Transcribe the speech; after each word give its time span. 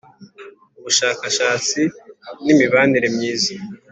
Ubushakashatsi 0.79 1.81
n’imibanire 2.43 3.07
myiza 3.15 3.53